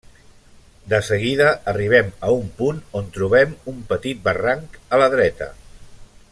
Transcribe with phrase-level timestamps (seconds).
[0.93, 5.53] De seguida arribem a un punt on trobem un petit barranc a la dreta.